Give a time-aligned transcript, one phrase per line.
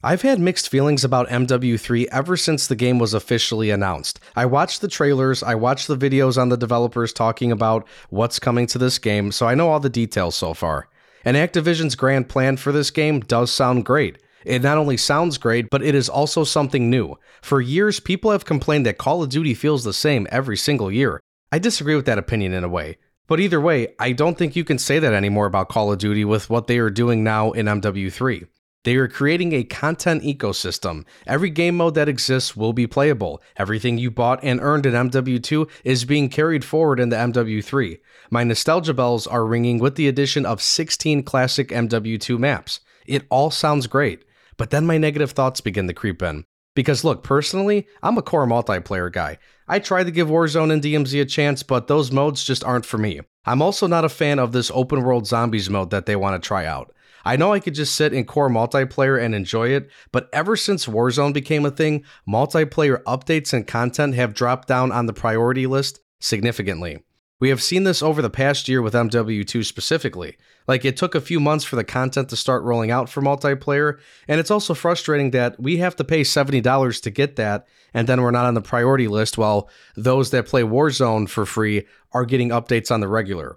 [0.00, 4.20] I've had mixed feelings about MW3 ever since the game was officially announced.
[4.36, 8.68] I watched the trailers, I watched the videos on the developers talking about what's coming
[8.68, 10.88] to this game, so I know all the details so far.
[11.24, 14.22] And Activision's grand plan for this game does sound great.
[14.44, 17.16] It not only sounds great, but it is also something new.
[17.42, 21.20] For years, people have complained that Call of Duty feels the same every single year.
[21.50, 22.98] I disagree with that opinion in a way.
[23.26, 26.24] But either way, I don't think you can say that anymore about Call of Duty
[26.24, 28.46] with what they are doing now in MW3.
[28.84, 31.04] They are creating a content ecosystem.
[31.26, 33.42] Every game mode that exists will be playable.
[33.56, 37.98] Everything you bought and earned in MW2 is being carried forward in the MW3.
[38.30, 42.80] My nostalgia bells are ringing with the addition of 16 classic MW2 maps.
[43.06, 44.24] It all sounds great,
[44.56, 46.44] but then my negative thoughts begin to creep in.
[46.74, 49.38] Because look, personally, I'm a core multiplayer guy.
[49.66, 52.98] I tried to give Warzone and DMZ a chance, but those modes just aren't for
[52.98, 53.20] me.
[53.44, 56.46] I'm also not a fan of this open world zombies mode that they want to
[56.46, 56.94] try out.
[57.24, 60.86] I know I could just sit in core multiplayer and enjoy it, but ever since
[60.86, 66.00] Warzone became a thing, multiplayer updates and content have dropped down on the priority list
[66.20, 66.98] significantly.
[67.40, 70.36] We have seen this over the past year with MW2 specifically.
[70.66, 73.98] Like, it took a few months for the content to start rolling out for multiplayer,
[74.26, 78.22] and it's also frustrating that we have to pay $70 to get that, and then
[78.22, 82.48] we're not on the priority list while those that play Warzone for free are getting
[82.48, 83.56] updates on the regular.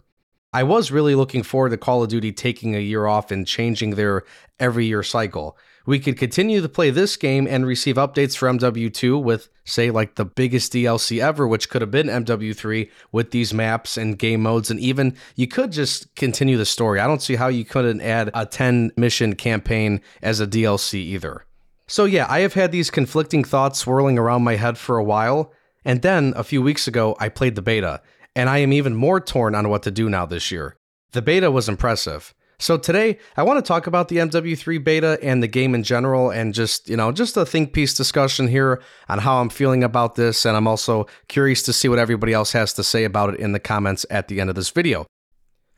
[0.54, 3.92] I was really looking forward to Call of Duty taking a year off and changing
[3.92, 4.24] their
[4.60, 5.58] every year cycle.
[5.86, 10.16] We could continue to play this game and receive updates for MW2 with, say, like
[10.16, 14.70] the biggest DLC ever, which could have been MW3 with these maps and game modes.
[14.70, 17.00] And even you could just continue the story.
[17.00, 21.46] I don't see how you couldn't add a 10 mission campaign as a DLC either.
[21.88, 25.54] So, yeah, I have had these conflicting thoughts swirling around my head for a while.
[25.84, 28.02] And then a few weeks ago, I played the beta
[28.36, 30.78] and I am even more torn on what to do now this year.
[31.12, 32.34] The beta was impressive.
[32.62, 36.30] So today, I want to talk about the MW3 beta and the game in general
[36.30, 40.14] and just, you know, just a think piece discussion here on how I'm feeling about
[40.14, 43.40] this and I'm also curious to see what everybody else has to say about it
[43.40, 45.08] in the comments at the end of this video.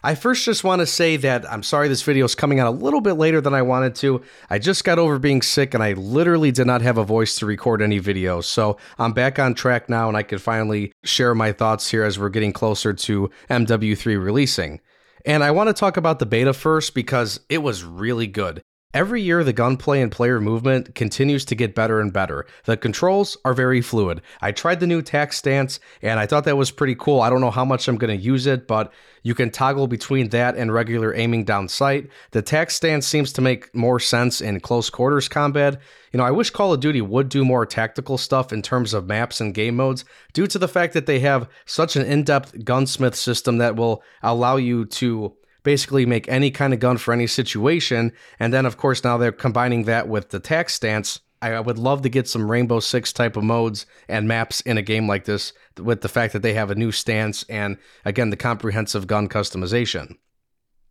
[0.05, 2.71] I first just want to say that I'm sorry this video is coming out a
[2.71, 4.21] little bit later than I wanted to.
[4.49, 7.45] I just got over being sick and I literally did not have a voice to
[7.45, 8.43] record any videos.
[8.43, 12.19] So I'm back on track now and I can finally share my thoughts here as
[12.19, 14.81] we're getting closer to MW3 releasing.
[15.25, 18.61] And I want to talk about the beta first because it was really good.
[18.93, 22.45] Every year, the gunplay and player movement continues to get better and better.
[22.65, 24.21] The controls are very fluid.
[24.39, 27.19] I tried the new tac stance and I thought that was pretty cool.
[27.19, 28.93] I don't know how much I'm going to use it, but
[29.23, 32.07] you can toggle between that and regular aiming down sight.
[32.31, 35.79] The tac stance seems to make more sense in close quarters combat.
[36.11, 39.07] You know, I wish Call of Duty would do more tactical stuff in terms of
[39.07, 42.63] maps and game modes due to the fact that they have such an in depth
[42.63, 47.27] gunsmith system that will allow you to basically make any kind of gun for any
[47.27, 48.11] situation.
[48.39, 51.19] And then, of course, now they're combining that with the tac stance.
[51.41, 54.81] I would love to get some Rainbow Six type of modes and maps in a
[54.81, 58.37] game like this with the fact that they have a new stance and, again, the
[58.37, 60.15] comprehensive gun customization.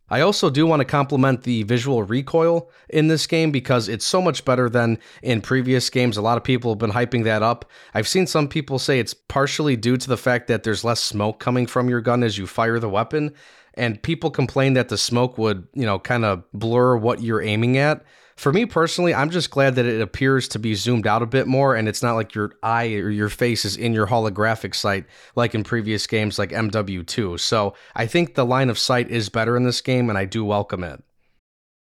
[0.09, 4.21] I also do want to compliment the visual recoil in this game because it's so
[4.21, 6.17] much better than in previous games.
[6.17, 7.65] A lot of people have been hyping that up.
[7.95, 11.39] I've seen some people say it's partially due to the fact that there's less smoke
[11.39, 13.33] coming from your gun as you fire the weapon
[13.75, 17.77] and people complain that the smoke would, you know, kind of blur what you're aiming
[17.77, 18.03] at.
[18.35, 21.47] For me personally, I'm just glad that it appears to be zoomed out a bit
[21.47, 25.05] more and it's not like your eye or your face is in your holographic sight
[25.35, 27.39] like in previous games like MW2.
[27.39, 30.43] So I think the line of sight is better in this game and I do
[30.43, 31.03] welcome it.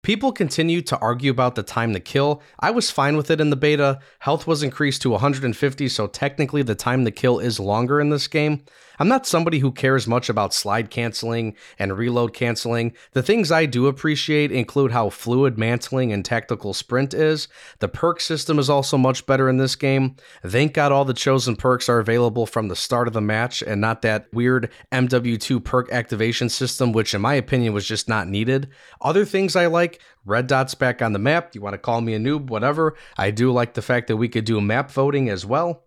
[0.03, 2.43] People continue to argue about the time to kill.
[2.59, 4.01] I was fine with it in the beta.
[4.21, 8.27] Health was increased to 150, so technically the time to kill is longer in this
[8.27, 8.65] game.
[9.01, 12.93] I'm not somebody who cares much about slide canceling and reload canceling.
[13.13, 17.49] The things I do appreciate include how fluid mantling and tactical sprint is.
[17.79, 20.17] The perk system is also much better in this game.
[20.45, 23.81] Thank God all the chosen perks are available from the start of the match and
[23.81, 28.69] not that weird MW2 perk activation system, which in my opinion was just not needed.
[29.01, 31.55] Other things I like red dots back on the map.
[31.55, 32.95] You want to call me a noob, whatever.
[33.17, 35.85] I do like the fact that we could do map voting as well.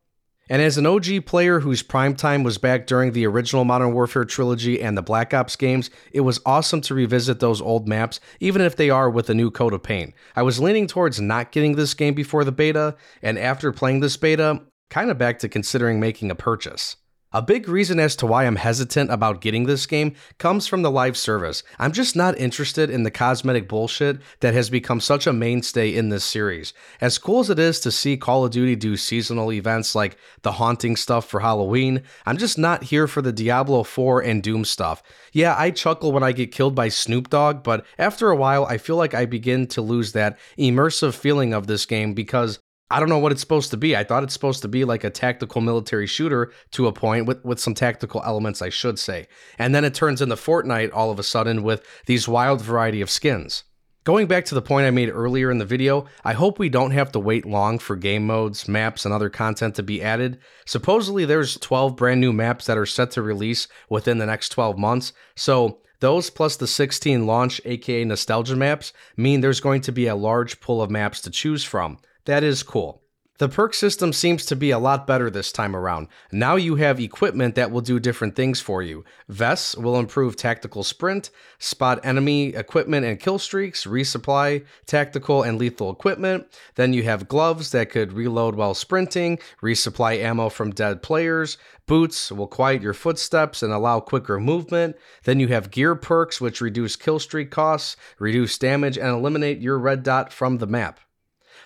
[0.50, 4.26] And as an OG player whose prime time was back during the original Modern Warfare
[4.26, 8.62] trilogy and the Black Ops games, it was awesome to revisit those old maps, even
[8.62, 10.14] if they are with a new coat of paint.
[10.36, 14.18] I was leaning towards not getting this game before the beta, and after playing this
[14.18, 16.98] beta, kind of back to considering making a purchase.
[17.36, 20.92] A big reason as to why I'm hesitant about getting this game comes from the
[20.92, 21.64] live service.
[21.80, 26.10] I'm just not interested in the cosmetic bullshit that has become such a mainstay in
[26.10, 26.74] this series.
[27.02, 30.52] As cool as it is to see Call of Duty do seasonal events like the
[30.52, 35.02] haunting stuff for Halloween, I'm just not here for the Diablo 4 and Doom stuff.
[35.32, 38.78] Yeah, I chuckle when I get killed by Snoop Dogg, but after a while, I
[38.78, 42.60] feel like I begin to lose that immersive feeling of this game because
[42.94, 43.98] I don't know what it's supposed to be.
[43.98, 47.44] I thought it's supposed to be like a tactical military shooter to a point with,
[47.44, 49.28] with some tactical elements, I should say.
[49.58, 53.10] And then it turns into Fortnite all of a sudden with these wild variety of
[53.10, 53.64] skins.
[54.04, 56.92] Going back to the point I made earlier in the video, I hope we don't
[56.92, 60.38] have to wait long for game modes, maps, and other content to be added.
[60.68, 64.78] Supposedly there's 12 brand new maps that are set to release within the next 12
[64.78, 70.06] months, so those plus the 16 launch aka nostalgia maps mean there's going to be
[70.06, 71.98] a large pool of maps to choose from.
[72.26, 73.04] That is cool.
[73.40, 76.08] The perk system seems to be a lot better this time around.
[76.32, 79.04] Now you have equipment that will do different things for you.
[79.28, 85.92] Vests will improve tactical sprint, spot enemy equipment and kill streaks, resupply tactical and lethal
[85.92, 86.46] equipment.
[86.76, 91.58] Then you have gloves that could reload while sprinting, resupply ammo from dead players.
[91.88, 94.96] Boots will quiet your footsteps and allow quicker movement.
[95.24, 99.80] Then you have gear perks which reduce kill streak costs, reduce damage, and eliminate your
[99.80, 101.00] red dot from the map.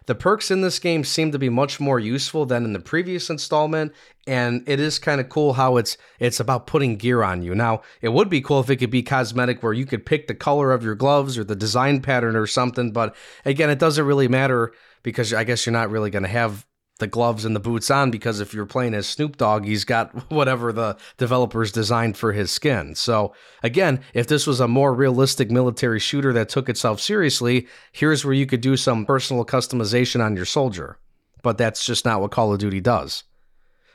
[0.08, 3.30] The perks in this game seem to be much more useful than in the previous
[3.30, 3.94] installment,
[4.26, 7.54] and it is kind of cool how it's it's about putting gear on you.
[7.54, 10.34] Now, it would be cool if it could be cosmetic where you could pick the
[10.34, 14.30] color of your gloves or the design pattern or something, but again, it doesn't really
[14.30, 14.72] matter
[15.04, 16.66] because I guess you're not really going to have
[16.98, 20.12] the gloves and the boots on because if you're playing as Snoop Dogg, he's got
[20.32, 22.96] whatever the developers designed for his skin.
[22.96, 23.34] So,
[23.64, 28.34] again, if this was a more realistic military shooter that took itself seriously, here's where
[28.34, 30.98] you could do some personal customization on your soldier.
[31.44, 33.24] But that's just not what Call of Duty does.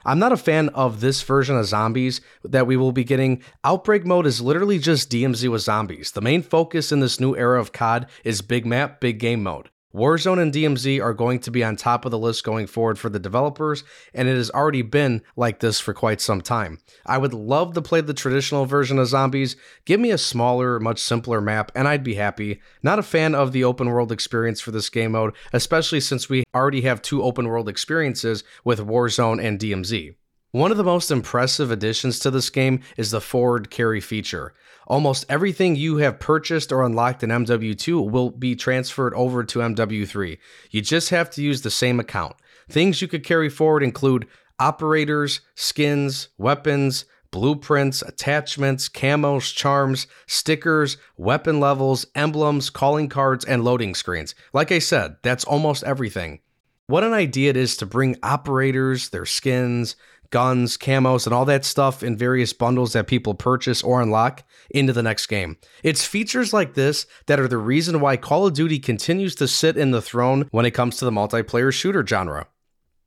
[0.04, 3.42] I'm not a fan of this version of zombies that we will be getting.
[3.62, 6.10] Outbreak mode is literally just DMZ with zombies.
[6.12, 9.70] The main focus in this new era of COD is big map, big game mode.
[9.94, 13.10] Warzone and DMZ are going to be on top of the list going forward for
[13.10, 13.84] the developers,
[14.14, 16.78] and it has already been like this for quite some time.
[17.04, 19.54] I would love to play the traditional version of Zombies.
[19.84, 22.62] Give me a smaller, much simpler map, and I'd be happy.
[22.82, 26.44] Not a fan of the open world experience for this game mode, especially since we
[26.54, 30.14] already have two open world experiences with Warzone and DMZ.
[30.52, 34.52] One of the most impressive additions to this game is the forward carry feature.
[34.86, 40.36] Almost everything you have purchased or unlocked in MW2 will be transferred over to MW3.
[40.70, 42.36] You just have to use the same account.
[42.68, 44.28] Things you could carry forward include
[44.58, 53.94] operators, skins, weapons, blueprints, attachments, camos, charms, stickers, weapon levels, emblems, calling cards, and loading
[53.94, 54.34] screens.
[54.52, 56.40] Like I said, that's almost everything.
[56.88, 59.96] What an idea it is to bring operators, their skins,
[60.32, 64.92] guns, camos, and all that stuff in various bundles that people purchase or unlock into
[64.92, 65.56] the next game.
[65.84, 69.76] It's features like this that are the reason why Call of Duty continues to sit
[69.76, 72.48] in the throne when it comes to the multiplayer shooter genre.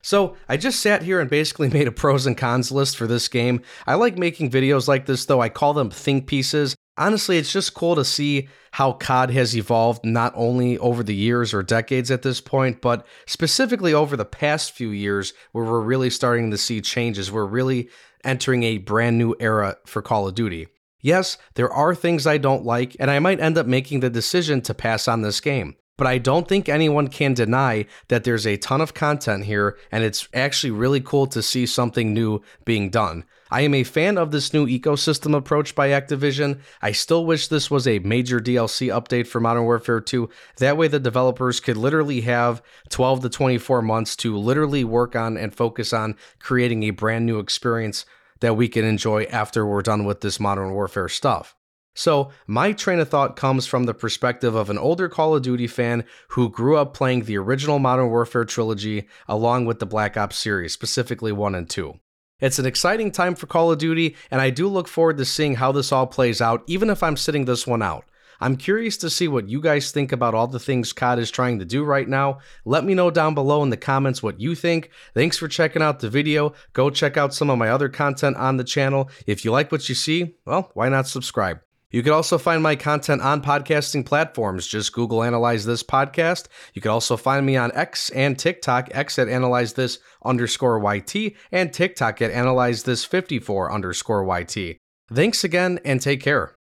[0.02, 3.28] So, I just sat here and basically made a pros and cons list for this
[3.28, 3.62] game.
[3.86, 5.42] I like making videos like this, though.
[5.42, 10.04] I call them think pieces honestly, it's just cool to see how COD has evolved
[10.04, 14.72] not only over the years or decades at this point, but specifically over the past
[14.72, 17.32] few years where we're really starting to see changes.
[17.32, 17.90] We're really
[18.24, 20.68] entering a brand new era for Call of Duty.
[21.02, 24.62] Yes, there are things I don't like, and I might end up making the decision
[24.62, 25.76] to pass on this game.
[25.98, 30.04] But I don't think anyone can deny that there's a ton of content here, and
[30.04, 33.24] it's actually really cool to see something new being done.
[33.50, 36.60] I am a fan of this new ecosystem approach by Activision.
[36.82, 40.30] I still wish this was a major DLC update for Modern Warfare 2.
[40.58, 45.38] That way, the developers could literally have 12 to 24 months to literally work on
[45.38, 48.06] and focus on creating a brand new experience
[48.42, 51.56] that we can enjoy after we're done with this Modern Warfare stuff.
[51.98, 55.66] So, my train of thought comes from the perspective of an older Call of Duty
[55.66, 60.38] fan who grew up playing the original Modern Warfare trilogy along with the Black Ops
[60.38, 61.94] series, specifically 1 and 2.
[62.42, 65.56] It's an exciting time for Call of Duty, and I do look forward to seeing
[65.56, 68.04] how this all plays out, even if I'm sitting this one out.
[68.42, 71.60] I'm curious to see what you guys think about all the things COD is trying
[71.60, 72.40] to do right now.
[72.66, 74.90] Let me know down below in the comments what you think.
[75.14, 76.54] Thanks for checking out the video.
[76.74, 79.10] Go check out some of my other content on the channel.
[79.26, 81.62] If you like what you see, well, why not subscribe?
[81.92, 84.68] You can also find my content on podcasting platforms.
[84.68, 86.48] Just Google Analyze This Podcast.
[86.74, 91.34] You can also find me on X and TikTok, X at Analyze This underscore YT,
[91.52, 94.78] and TikTok at Analyze This 54 underscore YT.
[95.14, 96.56] Thanks again and take care.